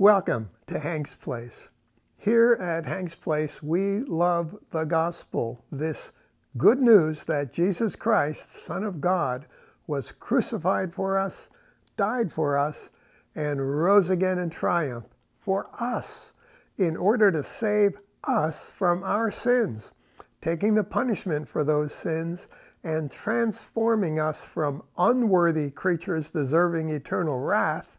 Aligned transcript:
Welcome 0.00 0.48
to 0.68 0.78
Hank's 0.78 1.14
Place. 1.14 1.68
Here 2.16 2.56
at 2.58 2.86
Hank's 2.86 3.14
Place, 3.14 3.62
we 3.62 3.98
love 3.98 4.56
the 4.70 4.84
gospel, 4.84 5.62
this 5.70 6.12
good 6.56 6.78
news 6.80 7.24
that 7.24 7.52
Jesus 7.52 7.96
Christ, 7.96 8.50
Son 8.50 8.82
of 8.82 9.02
God, 9.02 9.44
was 9.86 10.10
crucified 10.12 10.94
for 10.94 11.18
us, 11.18 11.50
died 11.98 12.32
for 12.32 12.56
us, 12.56 12.92
and 13.34 13.78
rose 13.78 14.08
again 14.08 14.38
in 14.38 14.48
triumph 14.48 15.04
for 15.38 15.68
us 15.78 16.32
in 16.78 16.96
order 16.96 17.30
to 17.30 17.42
save 17.42 17.98
us 18.24 18.70
from 18.70 19.02
our 19.02 19.30
sins, 19.30 19.92
taking 20.40 20.76
the 20.76 20.82
punishment 20.82 21.46
for 21.46 21.62
those 21.62 21.92
sins 21.92 22.48
and 22.82 23.10
transforming 23.10 24.18
us 24.18 24.42
from 24.46 24.82
unworthy 24.96 25.70
creatures 25.70 26.30
deserving 26.30 26.88
eternal 26.88 27.38
wrath 27.38 27.89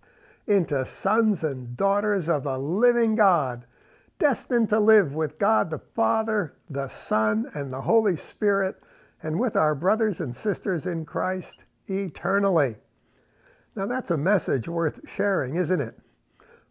into 0.52 0.86
sons 0.86 1.44
and 1.44 1.76
daughters 1.78 2.28
of 2.28 2.44
the 2.44 2.58
living 2.58 3.16
God, 3.16 3.66
destined 4.20 4.70
to 4.70 4.80
live 4.80 5.14
with 5.14 5.40
God 5.40 5.72
the 5.72 5.80
Father, 5.80 6.56
the 6.70 6.88
Son, 6.90 7.50
and 7.54 7.72
the 7.72 7.82
Holy 7.82 8.18
Spirit, 8.18 8.76
and 9.24 9.40
with 9.40 9.56
our 9.56 9.74
brothers 9.74 10.20
and 10.20 10.36
sisters 10.36 10.86
in 10.86 11.06
Christ 11.06 11.66
eternally. 11.88 12.76
Now, 13.76 13.86
that's 13.86 14.12
a 14.12 14.18
message 14.18 14.68
worth 14.68 15.10
sharing, 15.10 15.56
isn't 15.56 15.80
it? 15.80 15.98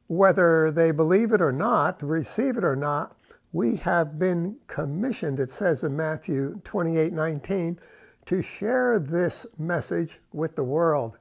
Whether 0.07 0.71
they 0.71 0.93
believe 0.93 1.33
it 1.33 1.41
or 1.41 1.53
not, 1.53 2.03
receive 2.03 2.57
it 2.57 2.65
or 2.65 2.77
not, 2.77 3.17
we 3.53 3.77
have 3.77 4.19
been 4.19 4.59
commissioned, 4.67 5.41
it 5.41 5.51
says 5.51 5.83
in 5.83 5.97
Matthew 5.97 6.61
28 6.65 7.13
19, 7.13 7.81
to 8.27 8.43
share 8.43 8.99
this 8.99 9.47
message 9.59 10.21
with 10.33 10.55
the 10.55 10.65
world. 10.65 11.19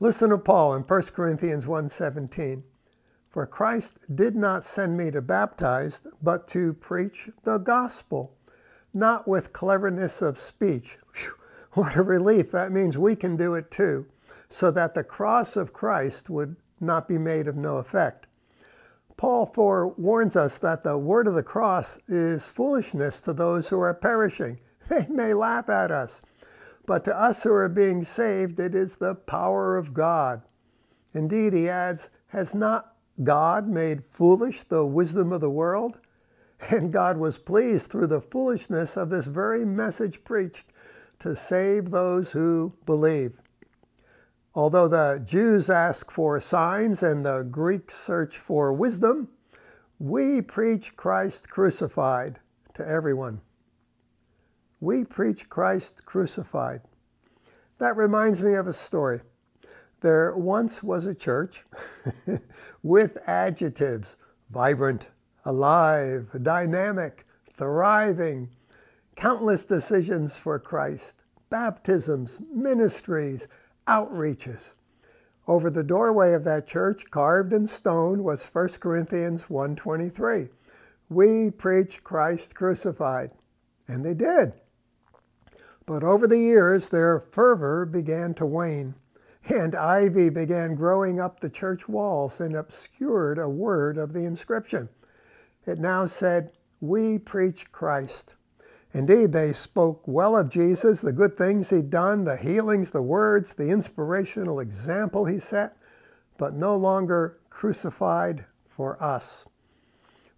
Listen 0.00 0.30
to 0.30 0.38
Paul 0.38 0.76
in 0.76 0.84
1 0.84 1.12
Corinthians 1.12 1.66
1:17. 1.66 2.62
For 3.30 3.46
Christ 3.46 4.14
did 4.14 4.36
not 4.36 4.62
send 4.62 4.96
me 4.96 5.10
to 5.10 5.20
baptize, 5.20 6.02
but 6.22 6.46
to 6.48 6.72
preach 6.72 7.30
the 7.42 7.58
gospel, 7.58 8.32
not 8.94 9.26
with 9.26 9.52
cleverness 9.52 10.22
of 10.22 10.38
speech. 10.38 11.00
Whew, 11.14 11.32
what 11.72 11.96
a 11.96 12.04
relief. 12.04 12.52
That 12.52 12.70
means 12.70 12.96
we 12.96 13.16
can 13.16 13.34
do 13.36 13.54
it 13.54 13.72
too, 13.72 14.06
so 14.48 14.70
that 14.70 14.94
the 14.94 15.02
cross 15.02 15.56
of 15.56 15.72
Christ 15.72 16.30
would 16.30 16.54
not 16.78 17.08
be 17.08 17.18
made 17.18 17.48
of 17.48 17.56
no 17.56 17.78
effect. 17.78 18.28
Paul 19.16 19.46
forewarns 19.46 20.36
us 20.36 20.58
that 20.58 20.82
the 20.82 20.96
word 20.96 21.26
of 21.26 21.34
the 21.34 21.42
cross 21.42 21.98
is 22.06 22.46
foolishness 22.46 23.20
to 23.22 23.32
those 23.32 23.68
who 23.68 23.80
are 23.80 23.94
perishing. 23.94 24.60
They 24.88 25.06
may 25.08 25.34
laugh 25.34 25.68
at 25.68 25.90
us, 25.90 26.22
but 26.88 27.04
to 27.04 27.14
us 27.14 27.42
who 27.42 27.52
are 27.52 27.68
being 27.68 28.02
saved, 28.02 28.58
it 28.58 28.74
is 28.74 28.96
the 28.96 29.14
power 29.14 29.76
of 29.76 29.92
God. 29.92 30.40
Indeed, 31.12 31.52
he 31.52 31.68
adds, 31.68 32.08
Has 32.28 32.54
not 32.54 32.96
God 33.22 33.68
made 33.68 34.06
foolish 34.06 34.64
the 34.64 34.86
wisdom 34.86 35.30
of 35.32 35.42
the 35.42 35.50
world? 35.50 36.00
And 36.70 36.92
God 36.92 37.18
was 37.18 37.38
pleased 37.38 37.88
through 37.88 38.08
the 38.08 38.20
foolishness 38.20 38.96
of 38.96 39.10
this 39.10 39.26
very 39.26 39.64
message 39.64 40.24
preached 40.24 40.72
to 41.20 41.36
save 41.36 41.90
those 41.90 42.32
who 42.32 42.72
believe. 42.84 43.38
Although 44.56 44.88
the 44.88 45.22
Jews 45.24 45.70
ask 45.70 46.10
for 46.10 46.40
signs 46.40 47.00
and 47.04 47.24
the 47.24 47.42
Greeks 47.42 47.94
search 47.94 48.38
for 48.38 48.72
wisdom, 48.72 49.28
we 50.00 50.42
preach 50.42 50.96
Christ 50.96 51.48
crucified 51.48 52.40
to 52.74 52.84
everyone 52.84 53.42
we 54.80 55.04
preach 55.04 55.48
Christ 55.48 56.04
crucified. 56.04 56.82
That 57.78 57.96
reminds 57.96 58.42
me 58.42 58.54
of 58.54 58.66
a 58.66 58.72
story. 58.72 59.20
There 60.00 60.36
once 60.36 60.82
was 60.82 61.06
a 61.06 61.14
church 61.14 61.64
with 62.82 63.18
adjectives 63.26 64.16
vibrant, 64.50 65.08
alive, 65.44 66.30
dynamic, 66.42 67.26
thriving, 67.52 68.48
countless 69.16 69.64
decisions 69.64 70.36
for 70.36 70.58
Christ, 70.58 71.24
baptisms, 71.50 72.40
ministries, 72.54 73.48
outreaches. 73.86 74.74
Over 75.48 75.70
the 75.70 75.82
doorway 75.82 76.34
of 76.34 76.44
that 76.44 76.66
church, 76.66 77.10
carved 77.10 77.52
in 77.52 77.66
stone, 77.66 78.22
was 78.22 78.44
1 78.44 78.80
Corinthians 78.80 79.48
1:23. 79.48 80.50
We 81.08 81.50
preach 81.50 82.04
Christ 82.04 82.54
crucified. 82.54 83.32
And 83.88 84.04
they 84.04 84.14
did. 84.14 84.52
But 85.88 86.04
over 86.04 86.26
the 86.26 86.38
years, 86.38 86.90
their 86.90 87.18
fervor 87.18 87.86
began 87.86 88.34
to 88.34 88.44
wane, 88.44 88.94
and 89.48 89.74
ivy 89.74 90.28
began 90.28 90.74
growing 90.74 91.18
up 91.18 91.40
the 91.40 91.48
church 91.48 91.88
walls 91.88 92.42
and 92.42 92.54
obscured 92.54 93.38
a 93.38 93.48
word 93.48 93.96
of 93.96 94.12
the 94.12 94.26
inscription. 94.26 94.90
It 95.64 95.78
now 95.78 96.04
said, 96.04 96.52
We 96.82 97.18
preach 97.18 97.72
Christ. 97.72 98.34
Indeed, 98.92 99.32
they 99.32 99.54
spoke 99.54 100.06
well 100.06 100.36
of 100.36 100.50
Jesus, 100.50 101.00
the 101.00 101.10
good 101.10 101.38
things 101.38 101.70
he'd 101.70 101.88
done, 101.88 102.24
the 102.24 102.36
healings, 102.36 102.90
the 102.90 103.00
words, 103.00 103.54
the 103.54 103.70
inspirational 103.70 104.60
example 104.60 105.24
he 105.24 105.38
set, 105.38 105.74
but 106.36 106.52
no 106.52 106.76
longer 106.76 107.38
crucified 107.48 108.44
for 108.68 109.02
us. 109.02 109.46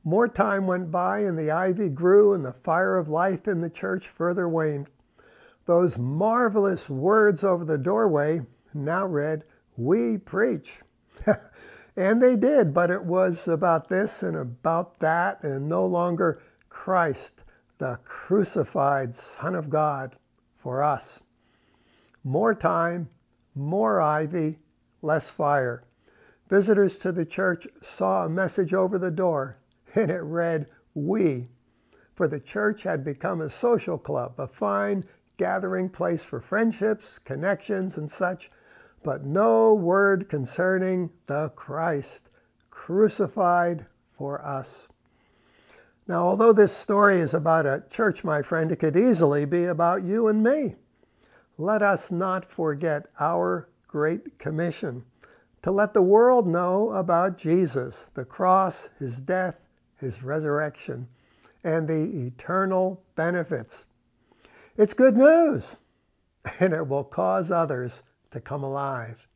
More 0.04 0.28
time 0.28 0.68
went 0.68 0.92
by, 0.92 1.22
and 1.22 1.36
the 1.36 1.50
ivy 1.50 1.88
grew, 1.88 2.34
and 2.34 2.44
the 2.44 2.52
fire 2.52 2.96
of 2.96 3.08
life 3.08 3.48
in 3.48 3.62
the 3.62 3.68
church 3.68 4.06
further 4.06 4.48
waned 4.48 4.88
those 5.70 5.96
marvelous 5.96 6.90
words 6.90 7.44
over 7.44 7.64
the 7.64 7.78
doorway 7.78 8.40
now 8.74 9.06
read, 9.06 9.44
We 9.76 10.18
preach. 10.18 10.80
and 11.96 12.20
they 12.20 12.34
did, 12.34 12.74
but 12.74 12.90
it 12.90 13.04
was 13.04 13.46
about 13.46 13.88
this 13.88 14.24
and 14.24 14.36
about 14.36 14.98
that, 14.98 15.44
and 15.44 15.68
no 15.68 15.86
longer 15.86 16.42
Christ, 16.70 17.44
the 17.78 18.00
crucified 18.02 19.14
Son 19.14 19.54
of 19.54 19.70
God, 19.70 20.16
for 20.58 20.82
us. 20.82 21.22
More 22.24 22.52
time, 22.52 23.08
more 23.54 24.00
ivy, 24.00 24.58
less 25.02 25.30
fire. 25.30 25.84
Visitors 26.48 26.98
to 26.98 27.12
the 27.12 27.24
church 27.24 27.68
saw 27.80 28.24
a 28.24 28.28
message 28.28 28.74
over 28.74 28.98
the 28.98 29.12
door, 29.12 29.60
and 29.94 30.10
it 30.10 30.22
read, 30.22 30.66
We. 30.94 31.50
For 32.16 32.26
the 32.26 32.40
church 32.40 32.82
had 32.82 33.04
become 33.04 33.40
a 33.40 33.48
social 33.48 33.98
club, 33.98 34.34
a 34.36 34.48
fine 34.48 35.04
gathering 35.40 35.88
place 35.88 36.22
for 36.22 36.38
friendships, 36.38 37.18
connections, 37.18 37.96
and 37.96 38.10
such, 38.10 38.50
but 39.02 39.24
no 39.24 39.72
word 39.72 40.28
concerning 40.28 41.10
the 41.28 41.48
Christ 41.56 42.28
crucified 42.68 43.86
for 44.12 44.44
us. 44.44 44.86
Now, 46.06 46.26
although 46.26 46.52
this 46.52 46.76
story 46.76 47.20
is 47.20 47.32
about 47.32 47.64
a 47.64 47.82
church, 47.88 48.22
my 48.22 48.42
friend, 48.42 48.70
it 48.70 48.76
could 48.76 48.98
easily 48.98 49.46
be 49.46 49.64
about 49.64 50.04
you 50.04 50.28
and 50.28 50.42
me. 50.42 50.74
Let 51.56 51.80
us 51.80 52.12
not 52.12 52.44
forget 52.44 53.06
our 53.18 53.66
great 53.88 54.38
commission 54.38 55.06
to 55.62 55.70
let 55.70 55.94
the 55.94 56.02
world 56.02 56.46
know 56.46 56.90
about 56.90 57.38
Jesus, 57.38 58.10
the 58.12 58.26
cross, 58.26 58.90
his 58.98 59.22
death, 59.22 59.58
his 59.96 60.22
resurrection, 60.22 61.08
and 61.64 61.88
the 61.88 62.26
eternal 62.26 63.02
benefits 63.16 63.86
it's 64.80 64.94
good 64.94 65.14
news, 65.14 65.76
and 66.60 66.72
it 66.72 66.88
will 66.88 67.04
cause 67.04 67.50
others 67.50 68.02
to 68.30 68.40
come 68.40 68.64
alive. 68.64 69.28